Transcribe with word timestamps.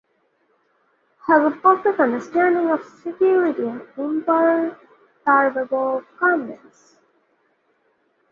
Has 1.27 1.45
a 1.45 1.55
perfect 1.57 1.99
understanding 1.99 2.71
of 2.71 2.83
security 3.03 3.61
and 3.67 3.83
an 3.97 4.25
imperturbable 5.23 6.03
calmness. 6.17 6.95